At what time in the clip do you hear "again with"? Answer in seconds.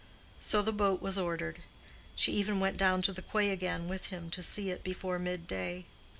3.51-4.07